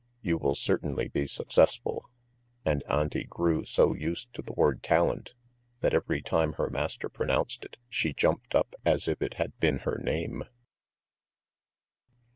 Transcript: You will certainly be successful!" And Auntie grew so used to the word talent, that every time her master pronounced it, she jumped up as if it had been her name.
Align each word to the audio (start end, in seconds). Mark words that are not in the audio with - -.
You 0.23 0.39
will 0.39 0.55
certainly 0.55 1.09
be 1.09 1.27
successful!" 1.27 2.09
And 2.65 2.81
Auntie 2.89 3.23
grew 3.25 3.65
so 3.65 3.93
used 3.93 4.33
to 4.33 4.41
the 4.41 4.51
word 4.53 4.81
talent, 4.81 5.35
that 5.81 5.93
every 5.93 6.23
time 6.23 6.53
her 6.53 6.71
master 6.71 7.07
pronounced 7.07 7.65
it, 7.65 7.77
she 7.87 8.11
jumped 8.11 8.55
up 8.55 8.73
as 8.83 9.07
if 9.07 9.21
it 9.21 9.35
had 9.35 9.55
been 9.59 9.77
her 9.85 9.99
name. 9.99 10.45